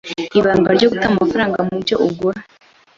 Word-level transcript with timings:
Ibanga 0.39 0.69
ryo 0.77 0.87
guta 0.91 1.05
amafaranga 1.11 1.59
mu 1.67 1.75
byo 1.83 1.95
ugura, 2.07 2.39